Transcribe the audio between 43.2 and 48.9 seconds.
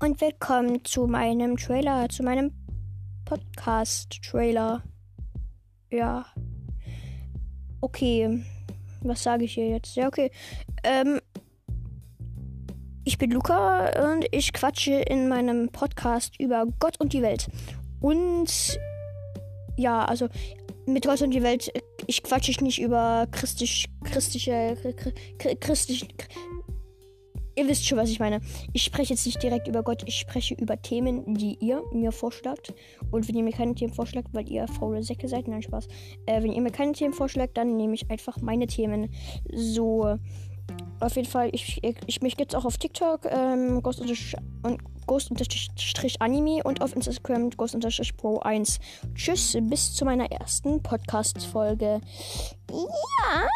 ähm, Ghost und Ghost-Anime und auf Instagram Ghost-Pro 1.